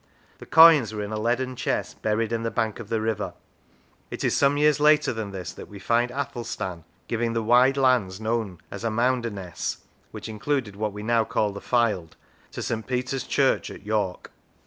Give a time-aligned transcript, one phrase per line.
[0.39, 3.35] The coins were in a leaden chest buried in the bank of the river.
[4.09, 8.19] It is some years later than this that we find Athelstan giving the wide lands
[8.19, 9.77] known as Arnounderness
[10.09, 12.15] (which included what we now call the Fylde)
[12.51, 12.87] to St.
[12.87, 14.31] Peter's Church at York.